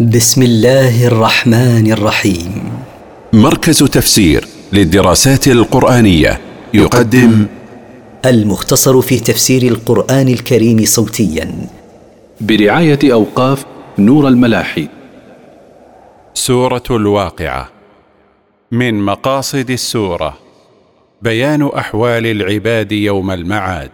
[0.00, 2.72] بسم الله الرحمن الرحيم.
[3.32, 6.40] مركز تفسير للدراسات القرآنية
[6.74, 7.46] يقدم
[8.24, 11.68] المختصر في تفسير القرآن الكريم صوتيا.
[12.40, 13.64] برعاية أوقاف
[13.98, 14.88] نور الملاحي.
[16.34, 17.68] سورة الواقعة.
[18.70, 20.38] من مقاصد السورة.
[21.22, 23.90] بيان أحوال العباد يوم المعاد.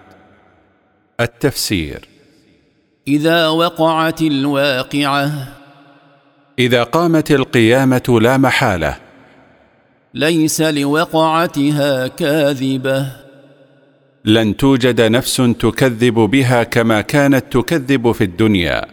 [1.20, 2.08] التفسير.
[3.08, 5.59] إذا وقعت الواقعة
[6.60, 8.96] إذا قامت القيامة لا محالة.
[10.14, 13.06] ليس لوقعتها كاذبة.
[14.24, 18.86] لن توجد نفس تكذب بها كما كانت تكذب في الدنيا.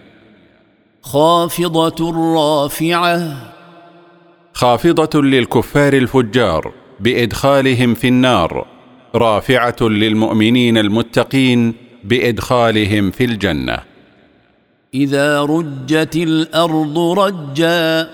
[1.01, 3.37] خافضة رافعة.
[4.53, 8.67] خافضة للكفار الفجار بإدخالهم في النار.
[9.15, 11.73] رافعة للمؤمنين المتقين
[12.03, 13.96] بإدخالهم في الجنة.
[14.97, 18.09] إذا رجت الأرض رجا.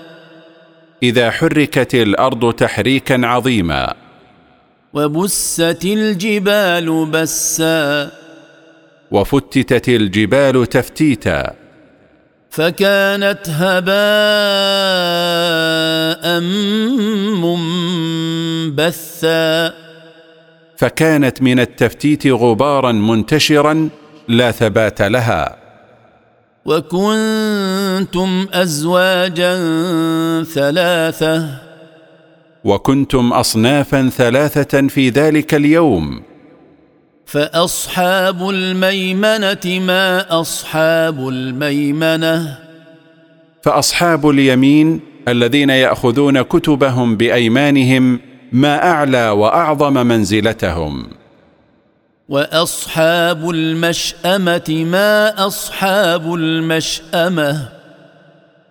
[1.02, 3.94] إذا حركت الأرض تحريكا عظيما.
[4.94, 8.10] وبست الجبال بسا.
[9.10, 11.54] وفتتت الجبال تفتيتا.
[12.50, 13.84] فكانت هباء
[18.70, 19.74] منبثا.
[20.76, 23.88] فكانت من التفتيت غبارا منتشرا
[24.28, 25.63] لا ثبات لها.
[26.66, 29.54] وكنتم أزواجا
[30.44, 31.48] ثلاثة.
[32.64, 36.22] وكنتم أصنافا ثلاثة في ذلك اليوم.
[37.26, 42.58] فأصحاب الميمنة ما أصحاب الميمنة.
[43.62, 48.20] فأصحاب اليمين الذين يأخذون كتبهم بأيمانهم
[48.52, 51.06] ما أعلى وأعظم منزلتهم.
[52.28, 57.68] واصحاب المشامه ما اصحاب المشامه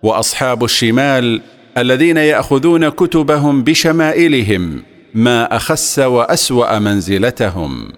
[0.02, 1.40] واصحاب الشمال
[1.78, 4.82] الذين ياخذون كتبهم بشمائلهم
[5.14, 7.92] ما اخس واسوا منزلتهم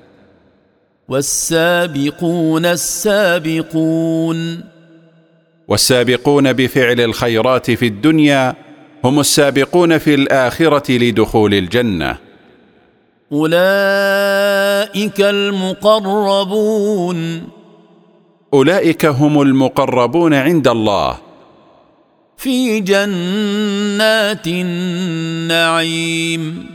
[1.09, 4.65] والسابقون السابقون
[5.69, 8.55] والسابقون بفعل الخيرات في الدنيا
[9.05, 12.26] هم السابقون في الاخره لدخول الجنه
[13.33, 17.17] أولئك المقربون.
[18.55, 21.19] أولئك هم المقربون عند الله.
[22.37, 26.67] في جنات النعيم.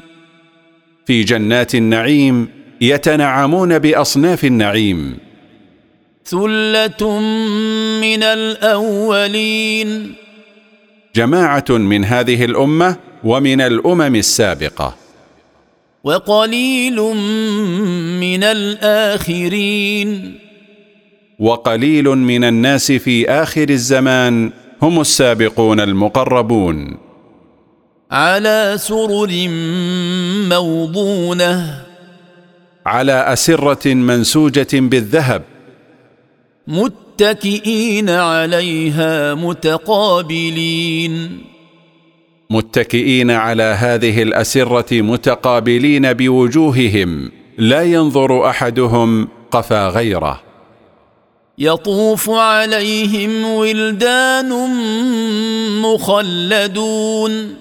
[1.06, 2.47] في جنات النعيم
[2.81, 5.17] يتنعمون بأصناف النعيم.
[6.25, 7.19] ثلة
[8.01, 10.16] من الأولين.
[11.16, 15.00] جماعة من هذه الأمة ومن الأمم السابقة.
[16.03, 16.95] وقليل
[18.19, 20.39] من الآخرين.
[21.39, 24.51] وقليل من الناس في آخر الزمان
[24.81, 26.97] هم السابقون المقربون.
[28.11, 29.47] على سرر
[30.50, 31.81] موضونة.
[32.85, 35.44] على أسرة منسوجة بالذهب.
[36.67, 41.50] متكئين عليها متقابلين.
[42.51, 50.41] متكئين على هذه الأسرة متقابلين بوجوههم لا ينظر أحدهم قفا غيره.
[51.57, 54.50] يطوف عليهم ولدان
[55.81, 57.56] مخلدون.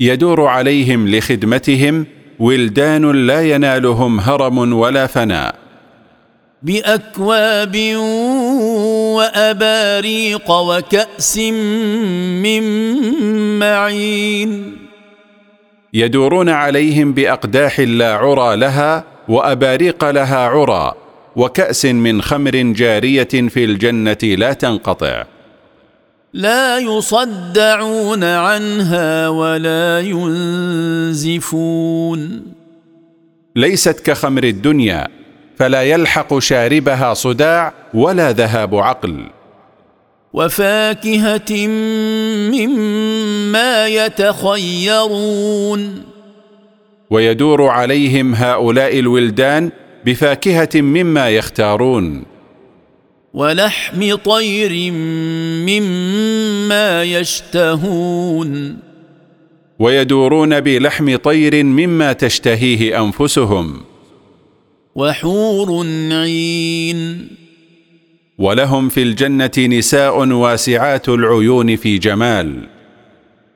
[0.00, 2.06] يدور عليهم لخدمتهم
[2.38, 5.54] ولدان لا ينالهم هرم ولا فناء.
[6.62, 7.76] بأكواب
[9.16, 11.38] وأباريق وكأس
[12.42, 12.62] من
[13.58, 14.76] معين.
[15.94, 20.94] يدورون عليهم بأقداح لا عرى لها وأباريق لها عرى
[21.36, 25.24] وكأس من خمر جارية في الجنة لا تنقطع.
[26.32, 30.00] لا يصدعون عنها ولا
[31.20, 31.72] ينزفون.
[33.56, 35.08] ليست كخمر الدنيا
[35.56, 39.16] فلا يلحق شاربها صداع ولا ذهاب عقل.
[40.32, 41.66] وفاكهة
[42.52, 46.02] مما يتخيرون.
[47.10, 49.70] ويدور عليهم هؤلاء الولدان
[50.04, 52.22] بفاكهة مما يختارون.
[53.34, 54.92] ولحم طير
[55.68, 58.78] مما يشتهون.
[59.78, 63.80] ويدورون بلحم طير مما تشتهيه أنفسهم.
[64.96, 67.28] وحور عين.
[68.38, 72.68] ولهم في الجنة نساء واسعات العيون في جمال.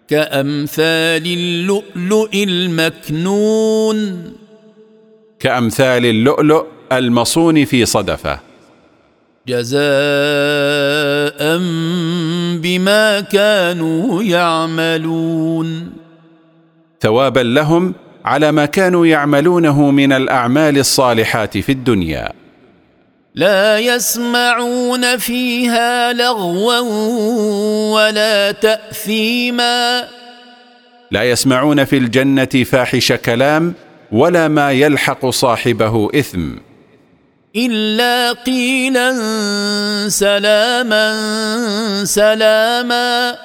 [0.08, 4.24] كأمثال اللؤلؤ المكنون.
[5.40, 8.40] كأمثال اللؤلؤ المصون في صدفة.
[9.48, 9.80] جزاء
[12.62, 15.92] بما كانوا يعملون.
[17.00, 17.94] ثوابا لهم
[18.24, 22.32] على ما كانوا يعملونه من الأعمال الصالحات في الدنيا.
[23.34, 26.78] لا يسمعون فيها لغوا
[27.94, 30.04] ولا تأثيما.
[31.10, 33.74] لا يسمعون في الجنة فاحش كلام
[34.12, 36.50] ولا ما يلحق صاحبه إثم.
[37.56, 39.12] إلا قيلا
[40.08, 41.14] سلاما
[42.04, 43.36] سلاما.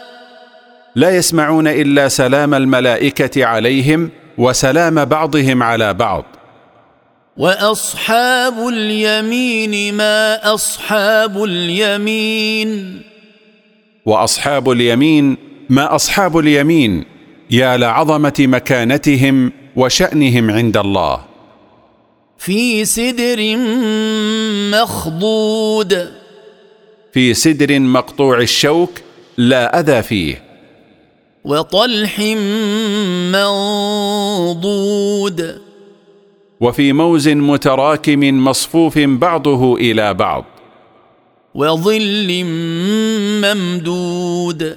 [0.96, 6.26] لا يسمعون إلا سلام الملائكة عليهم وسلام بعضهم على بعض.
[7.38, 13.02] وأصحاب اليمين ما أصحاب اليمين.
[14.06, 15.38] وأصحاب اليمين
[15.70, 17.06] ما أصحاب اليمين
[17.52, 21.26] يا لعظمة مكانتهم وشأنهم عند الله.
[22.38, 23.58] في سدر
[24.82, 26.12] مخضود.
[27.14, 29.02] في سدر مقطوع الشوك
[29.38, 30.45] لا أذى فيه.
[31.46, 32.20] وطلح
[33.32, 35.62] منضود.
[36.62, 40.46] وفي موز متراكم مصفوف بعضه إلى بعض.
[41.56, 42.44] وظل
[43.44, 44.76] ممدود.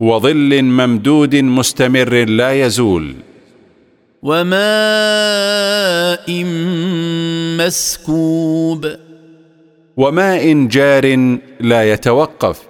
[0.00, 3.14] وظل ممدود مستمر لا يزول.
[4.22, 4.60] وماء
[7.58, 8.86] مسكوب.
[9.96, 12.69] وماء جار لا يتوقف.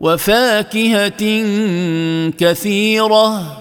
[0.00, 1.22] وفاكهة
[2.38, 3.58] كثيرة.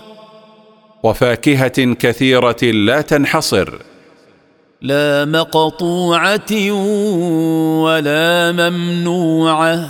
[1.03, 3.73] وفاكهة كثيرة لا تنحصر.
[4.81, 6.71] لا مقطوعة
[7.81, 9.89] ولا ممنوعة.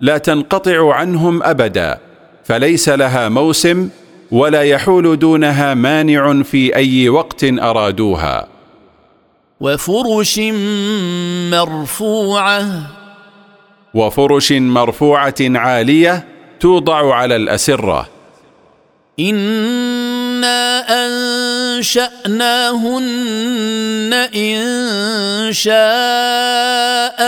[0.00, 1.98] لا تنقطع عنهم أبدا
[2.44, 3.88] فليس لها موسم
[4.30, 8.48] ولا يحول دونها مانع في أي وقت أرادوها.
[9.60, 10.40] وفرش
[11.50, 13.01] مرفوعة.
[13.94, 16.24] وفرش مرفوعة عالية
[16.60, 18.08] توضع على الأسرة.
[19.20, 22.18] إنا أنشأناهن
[24.34, 27.22] إن شاء.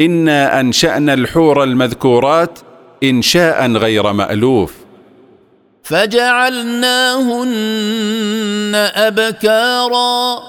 [0.00, 2.58] إنا انشانا الحور المذكورات
[3.02, 4.74] انشاء غير مألوف.
[5.82, 7.30] فجعلناهن
[8.94, 10.42] أبكارا.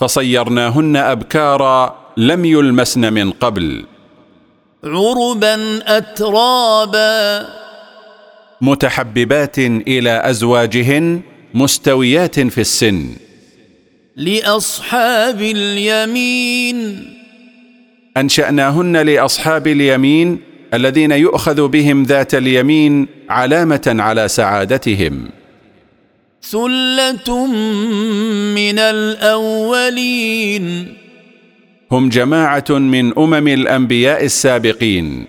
[0.00, 3.84] فصيرناهن أبكارا لم يلمسن من قبل.
[4.84, 7.48] عربا اترابا.
[8.60, 11.20] متحببات إلى أزواجهن
[11.54, 13.08] مستويات في السن.
[14.16, 17.08] لأصحاب اليمين.
[18.16, 20.40] أنشأناهن لأصحاب اليمين
[20.74, 25.30] الذين يؤخذ بهم ذات اليمين علامة على سعادتهم.
[26.42, 27.46] ثله
[28.54, 30.94] من الأولين.
[31.92, 35.26] هم جماعة من أمم الأنبياء السابقين.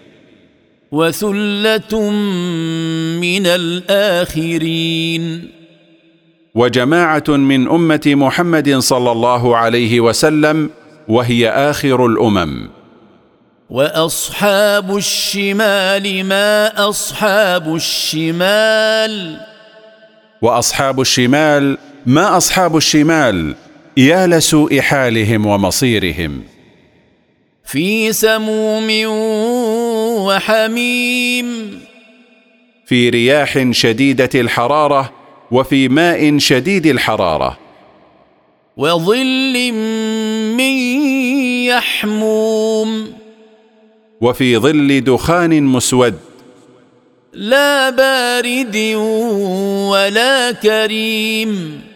[0.91, 2.11] وثلة
[3.21, 5.23] من الآخرين.
[6.55, 10.69] وجماعة من أمة محمد صلى الله عليه وسلم
[11.07, 12.69] وهي آخر الأمم.
[13.69, 19.37] وأصحاب الشمال ما أصحاب الشمال؟
[20.41, 23.55] وأصحاب الشمال ما أصحاب الشمال؟
[23.97, 26.43] يا لسوء حالهم ومصيرهم.
[27.65, 28.87] في سموم
[30.25, 31.79] وحميم.
[32.85, 35.13] في رياح شديدة الحرارة
[35.51, 37.57] وفي ماء شديد الحرارة.
[38.77, 39.71] وظل
[40.57, 40.73] من
[41.65, 43.13] يحموم.
[44.21, 46.15] وفي ظل دخان مسود.
[47.33, 48.77] لا بارد
[49.91, 51.88] ولا كريم.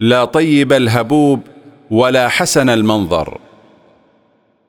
[0.00, 1.40] لا طيب الهبوب
[1.90, 3.38] ولا حسن المنظر.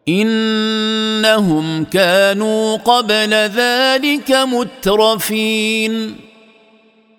[0.09, 6.15] إنهم كانوا قبل ذلك مترفين.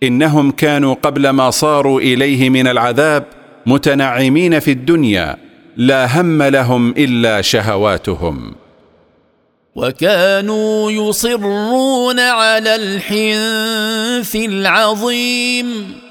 [0.02, 3.24] إنهم كانوا قبل ما صاروا إليه من العذاب
[3.66, 5.36] متنعمين في الدنيا
[5.76, 8.54] لا هم لهم إلا شهواتهم.
[9.76, 16.05] وكانوا يصرون على الحنث العظيم.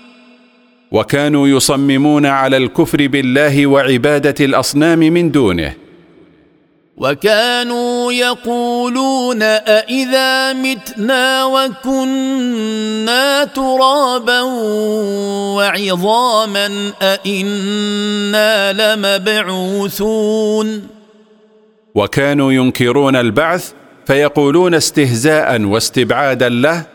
[0.95, 5.73] وكانوا يصممون على الكفر بالله وعبادة الأصنام من دونه.
[6.97, 14.41] وكانوا يقولون أإذا متنا وكنا ترابا
[15.57, 20.67] وعظاما أإنا لمبعوثون.
[21.95, 23.71] وكانوا ينكرون البعث
[24.07, 26.94] فيقولون استهزاء واستبعادا له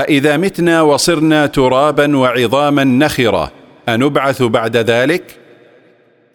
[0.00, 3.52] أإذا متنا وصرنا ترابا وعظاما نخرة
[3.88, 5.38] أنبعث بعد ذلك؟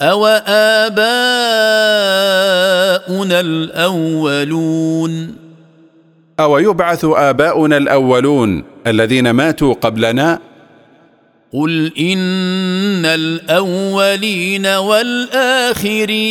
[0.02, 0.50] أوآباؤنا
[3.40, 5.36] الأولون؟
[6.40, 10.40] أو يبعث آباؤنا الأولون الذين ماتوا قبلنا؟
[11.54, 16.22] قل إن الأولين والآخرين.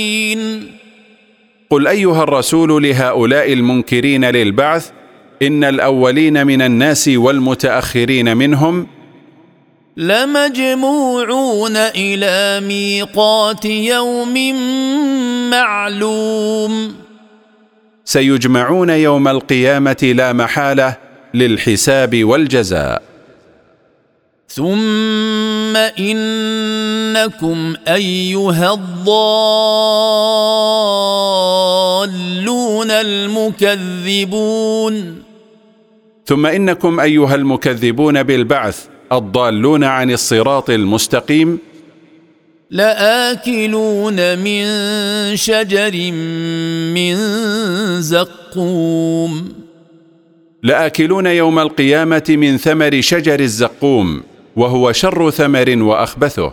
[1.70, 4.90] قل أيها الرسول لهؤلاء المنكرين للبعث؟
[5.46, 8.86] إن الأولين من الناس والمتأخرين منهم
[9.96, 14.54] لمجموعون إلى ميقات يوم
[15.50, 16.94] معلوم.
[18.04, 20.96] سيجمعون يوم القيامة لا محالة
[21.34, 23.02] للحساب والجزاء.
[24.48, 28.94] ثم إنكم أيها الضالون
[34.10, 35.23] المكذبون.
[36.26, 41.58] ثم إنكم أيها المكذبون بالبعث الضالون عن الصراط المستقيم
[42.70, 44.66] لآكلون من
[45.36, 46.12] شجر
[46.94, 47.16] من
[48.00, 49.52] زقوم.
[50.62, 54.22] لآكلون يوم القيامة من ثمر شجر الزقوم
[54.56, 56.52] وهو شر ثمر وأخبثه.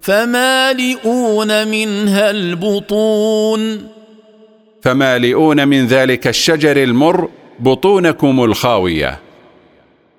[0.00, 3.88] فمالئون منها البطون.
[4.82, 7.28] فمالئون من ذلك الشجر المر
[7.60, 9.18] بطونكم الخاوية.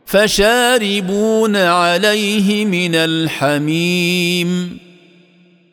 [0.05, 4.77] فشاربون عليه من الحميم.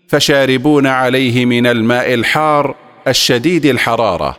[0.08, 2.74] فشاربون عليه من الماء الحار
[3.08, 4.38] الشديد الحرارة.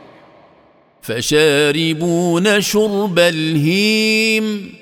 [1.02, 4.74] فشاربون شرب الهيم.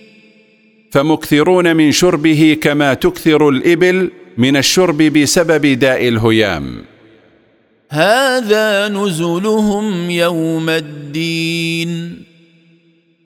[0.92, 6.86] فمكثرون من شربه كما تكثر الإبل من الشرب بسبب داء الهيام.
[7.90, 12.24] هذا نزلهم يوم الدين.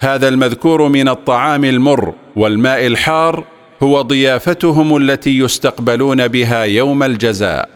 [0.04, 3.44] هذا المذكور من الطعام المر والماء الحار
[3.84, 7.70] هو ضيافتهم التي يستقبلون بها يوم الجزاء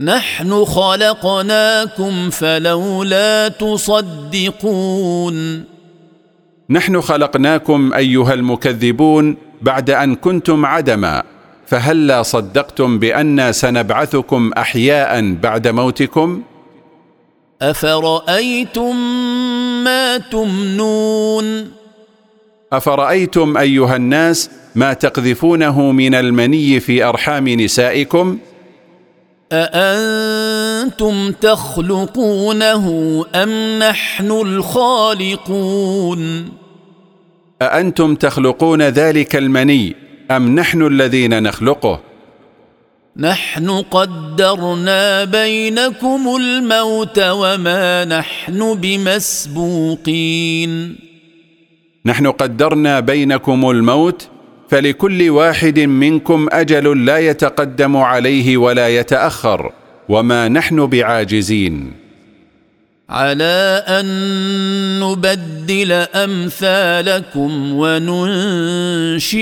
[0.00, 4.94] نحن خلقناكم فلولا تصدقون
[6.70, 11.22] نحن خلقناكم أيها المكذبون بعد أن كنتم عدما
[11.66, 16.42] فهلا صدقتم بأنا سنبعثكم أحياء بعد موتكم؟
[17.62, 18.96] أفرأيتم
[19.84, 21.70] ما تمنون؟
[22.72, 28.38] أفرأيتم أيها الناس ما تقذفونه من المني في أرحام نسائكم؟
[29.52, 32.86] أأنتم تخلقونه
[33.34, 35.68] أم نحن الخالقون؟
[37.62, 39.96] أأنتم تخلقون ذلك المني
[40.30, 42.09] أم نحن الذين نخلقه؟
[43.16, 50.70] نحن قدرنا بينكم الموت وما نحن بمسبوقين.
[52.06, 54.28] نحن قدرنا بينكم الموت
[54.68, 59.72] فلكل واحد منكم أجل لا يتقدم عليه ولا يتأخر
[60.08, 61.92] وما نحن بعاجزين.
[63.10, 64.06] على أن
[65.00, 69.32] نبدل أمثالكم وننشئكم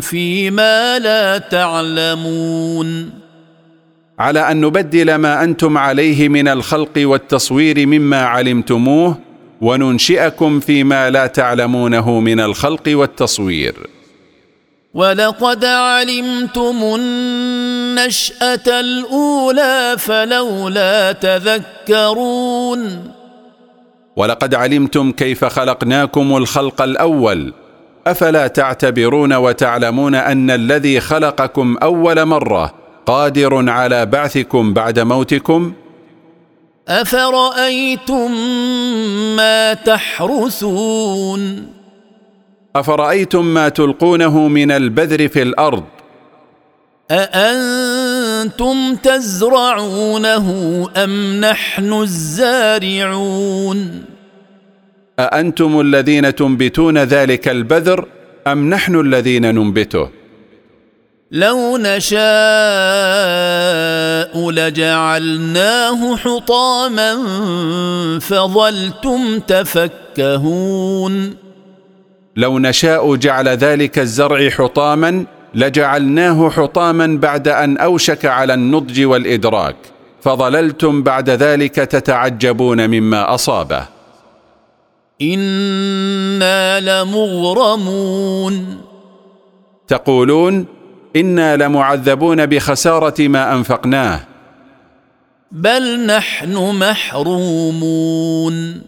[0.00, 3.10] فيما لا تعلمون.
[4.18, 9.18] على أن نبدل ما أنتم عليه من الخلق والتصوير مما علمتموه
[9.60, 13.74] وننشئكم فيما لا تعلمونه من الخلق والتصوير.
[14.94, 23.12] ولقد علمتم النشأة الأولى فلولا تذكرون.
[24.16, 27.52] ولقد علمتم كيف خلقناكم الخلق الأول
[28.06, 32.74] أفلا تعتبرون وتعلمون أن الذي خلقكم أول مرة
[33.06, 35.72] قادر على بعثكم بعد موتكم؟
[36.88, 38.32] أفرأيتم
[39.36, 41.77] ما تحرثون؟
[42.76, 45.84] أفرأيتم ما تلقونه من البذر في الأرض؟
[47.10, 50.46] أأنتم تزرعونه
[50.96, 54.04] أم نحن الزارعون؟
[55.18, 58.08] أأنتم الذين تنبتون ذلك البذر
[58.46, 60.08] أم نحن الذين ننبته؟
[61.30, 62.18] لو نشاء
[64.50, 67.16] لجعلناه حطاما
[68.20, 71.36] فظلتم تفكهون.
[72.38, 79.76] لو نشاء جعل ذلك الزرع حطاما لجعلناه حطاما بعد أن أوشك على النضج والإدراك
[80.22, 83.86] فظللتم بعد ذلك تتعجبون مما أصابه.
[85.22, 88.80] إنا لمغرمون.
[89.88, 90.66] تقولون
[91.16, 94.20] إنا لمعذبون بخسارة ما أنفقناه.
[95.52, 98.82] بل نحن محرومون.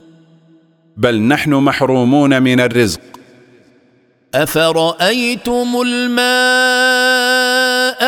[0.97, 3.01] بل نحن محرومون من الرزق.
[4.35, 6.21] أفرأيتم الماء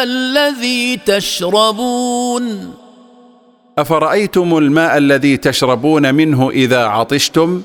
[0.03, 2.75] الذي تشربون؟
[3.79, 7.63] أفرأيتم الماء الذي تشربون منه إذا عطشتم؟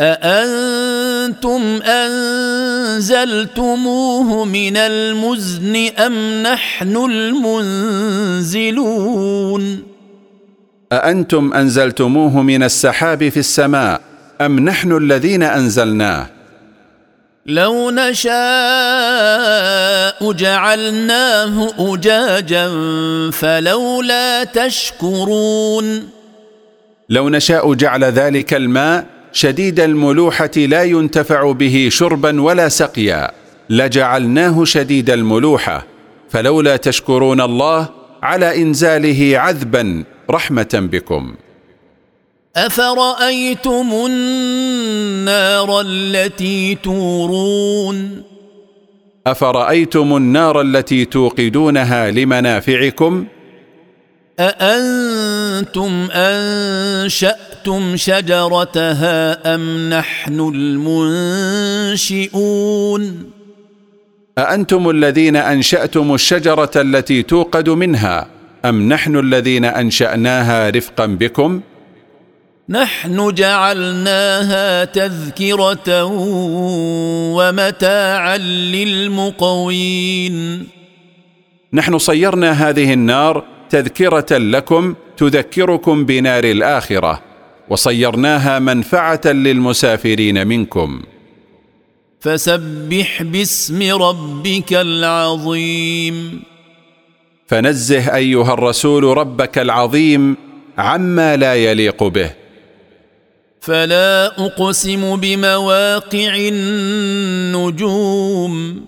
[0.00, 1.60] أأنتم
[2.96, 6.96] أنزلتموه من المزن أم نحن
[8.56, 9.82] المنزلون؟
[10.92, 14.00] أأنتم أنزلتموه من السحاب في السماء
[14.40, 16.26] أم نحن الذين أنزلناه؟
[17.46, 18.32] لو نشاء
[20.32, 22.68] جعلناه أجاجا
[23.30, 26.08] فلولا تشكرون.
[27.08, 33.30] لو نشاء جعل ذلك الماء شديد الملوحة لا ينتفع به شربا ولا سقيا.
[33.70, 35.86] لجعلناه شديد الملوحة
[36.30, 37.88] فلولا تشكرون الله
[38.22, 41.34] على إنزاله عذبا رحمة بكم.
[42.56, 48.22] افرايتم النار التي تورون؟
[49.26, 53.26] افرايتم النار التي توقدونها لمنافعكم؟
[54.40, 60.40] اانتم انشاتم شجرتها ام نحن
[62.00, 63.30] المنشئون؟
[64.38, 68.26] اانتم الذين انشاتم الشجره التي توقد منها
[68.64, 71.60] ام نحن الذين انشاناها رفقا بكم؟
[72.68, 76.04] نحن جعلناها تذكرة
[77.34, 78.36] ومتاعا
[78.74, 80.66] للمقوين.
[81.72, 87.22] نحن صيرنا هذه النار تذكرة لكم تذكركم بنار الآخرة
[87.70, 91.02] وصيرناها منفعة للمسافرين منكم.
[92.20, 96.42] فسبح باسم ربك العظيم.
[97.46, 100.36] فنزه أيها الرسول ربك العظيم
[100.78, 102.43] عما لا يليق به.
[103.64, 106.36] فلا أقسم بمواقع
[107.54, 108.84] النجوم.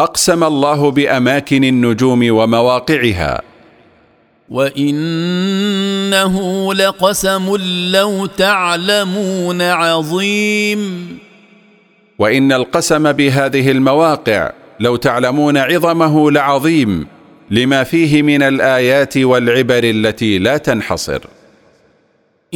[0.00, 3.42] أقسم الله بأماكن النجوم ومواقعها.
[4.50, 6.34] وإنه
[6.74, 7.56] لقسم
[7.92, 11.08] لو تعلمون عظيم.
[12.18, 17.06] وإن القسم بهذه المواقع لو تعلمون عظمه لعظيم
[17.50, 21.20] لما فيه من الآيات والعبر التي لا تنحصر.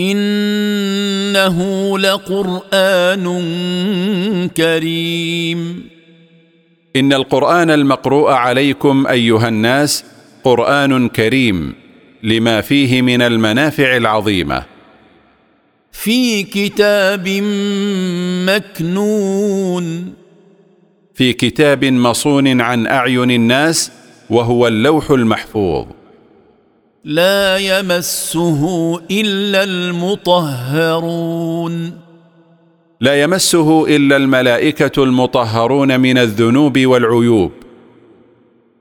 [0.00, 1.58] إنه
[1.98, 3.26] لقرآن
[4.56, 5.88] كريم.
[6.96, 10.04] إن القرآن المقروء عليكم أيها الناس
[10.44, 11.74] قرآن كريم
[12.22, 14.62] لما فيه من المنافع العظيمة.
[15.92, 17.28] في كتاب
[18.48, 20.14] مكنون.
[21.14, 23.92] في كتاب مصون عن أعين الناس
[24.30, 25.86] وهو اللوح المحفوظ.
[27.04, 28.62] لا يمسه
[29.10, 31.12] إلا المطهرون.
[33.00, 37.52] لا يمسه إلا الملائكة المطهرون من الذنوب والعيوب.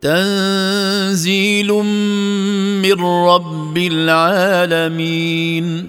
[0.01, 1.67] تنزيل
[2.83, 5.87] من رب العالمين.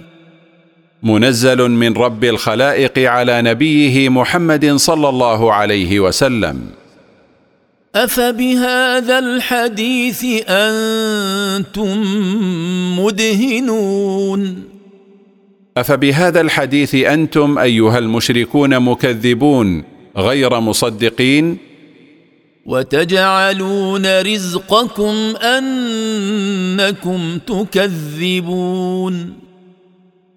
[1.03, 6.80] منزل من رب الخلائق على نبيه محمد صلى الله عليه وسلم.
[7.95, 12.03] افبهذا الحديث أنتم
[13.01, 14.65] مدهنون
[15.77, 19.85] افبهذا الحديث أنتم ايها المشركون مكذبون
[20.17, 21.57] غير مصدقين
[22.67, 29.33] وتجعلون رزقكم انكم تكذبون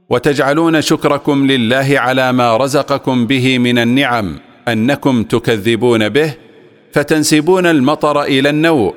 [0.09, 6.42] وتجعلون شكركم لله على ما رزقكم به من النعم انكم تكذبون به
[6.93, 8.95] فتنسبون المطر إلى النوء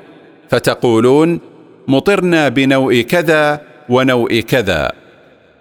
[0.49, 1.39] فتقولون
[1.87, 4.91] مطرنا بنوء كذا ونوء كذا.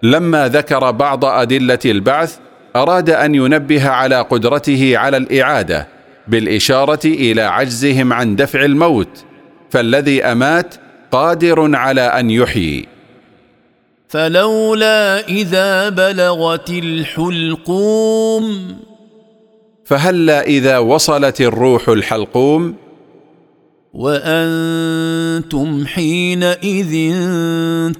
[0.03, 2.37] لما ذكر بعض أدلة البعث
[2.77, 5.89] أراد أن ينبه على قدرته على الإعادة
[6.29, 9.25] بالإشارة إلى عجزهم عن دفع الموت
[9.71, 10.75] فالذي أمات
[11.13, 12.89] قادر على أن يحيي.
[14.09, 18.77] فلولا إذا بلغت الحلقوم
[19.87, 22.75] فهلا إذا وصلت الروح الحلقوم؟
[23.95, 27.15] وأنتم حينئذ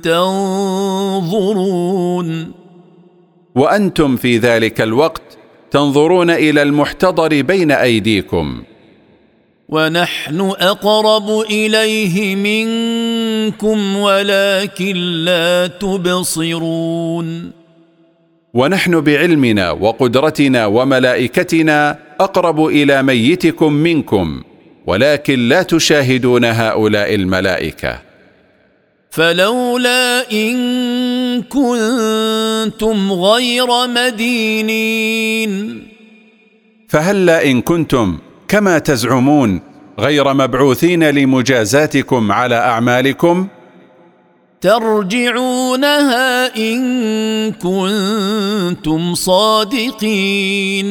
[0.03, 1.57] تنظرون.
[3.55, 5.23] وأنتم في ذلك الوقت
[5.71, 8.63] تنظرون إلى المحتضر بين أيديكم.
[9.69, 17.66] ونحن أقرب إليه منكم ولكن لا تبصرون.
[18.57, 24.43] ونحن بعلمنا وقدرتنا وملائكتنا أقرب إلى ميتكم منكم
[24.87, 27.99] ولكن لا تشاهدون هؤلاء الملائكة.
[29.11, 30.57] فلولا إن
[31.43, 35.53] كنتم غير مدينين.
[36.89, 39.61] فهلا إن كنتم كما تزعمون
[39.99, 43.49] غير مبعوثين لمجازاتكم على أعمالكم؟
[44.67, 50.89] ترجعونها إن كنتم صادقين.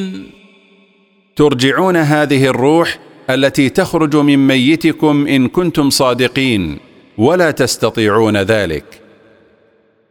[1.35, 6.79] ترجعون هذه الروح التي تخرج من ميتكم إن كنتم صادقين
[7.17, 9.01] ولا تستطيعون ذلك.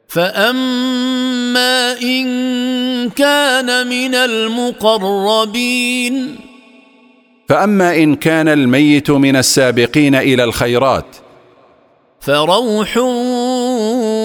[0.08, 2.26] فأما إن
[3.10, 5.74] كان من المقربين.
[7.48, 11.16] فأما إن كان الميت من السابقين إلى الخيرات
[12.24, 12.98] فروح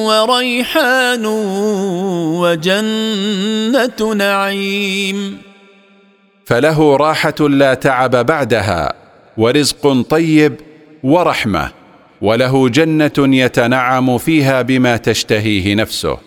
[0.10, 1.26] وريحان
[2.42, 5.38] وجنة نعيم.
[6.46, 8.94] فله راحة لا تعب بعدها
[9.38, 10.56] ورزق طيب
[11.04, 11.72] ورحمة
[12.22, 16.18] وله جنة يتنعم فيها بما تشتهيه نفسه.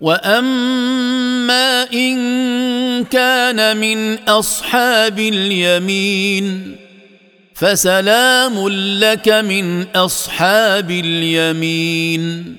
[0.00, 6.76] وأما إن كان من أصحاب اليمين
[7.60, 8.68] فسلام
[8.98, 12.56] لك من أصحاب اليمين.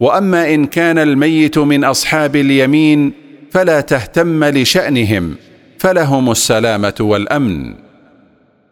[0.00, 3.12] وأما إن كان الميت من أصحاب اليمين
[3.52, 5.36] فلا تهتم لشأنهم
[5.78, 7.74] فلهم السلامة والأمن.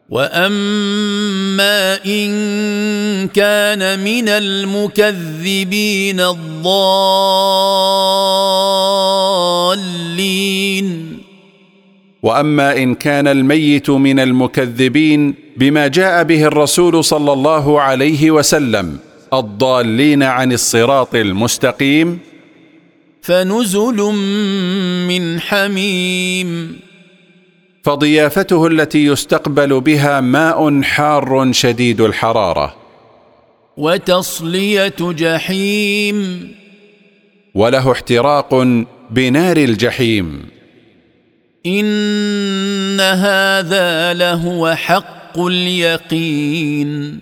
[0.08, 6.82] وأما إن كان من المكذبين الضالين.
[12.22, 18.98] وأما إن كان الميت من المكذبين بما جاء به الرسول صلى الله عليه وسلم
[19.32, 22.18] الضالين عن الصراط المستقيم
[23.22, 23.96] فنزل
[25.08, 26.80] من حميم.
[27.82, 32.76] فضيافته التي يستقبل بها ماء حار شديد الحرارة.
[33.76, 36.48] وتصلية جحيم.
[37.54, 38.54] وله احتراق
[39.10, 40.61] بنار الجحيم.
[41.66, 47.20] ان هذا لهو حق اليقين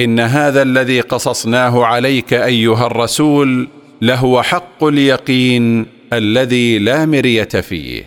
[0.00, 3.68] ان هذا الذي قصصناه عليك ايها الرسول
[4.02, 8.04] لهو حق اليقين الذي لا مريه فيه.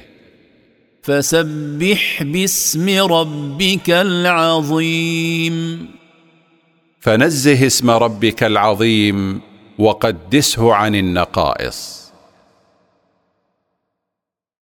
[1.03, 5.88] فسبح باسم ربك العظيم.
[6.99, 9.41] فنزه اسم ربك العظيم
[9.77, 12.02] وقدسه عن النقائص.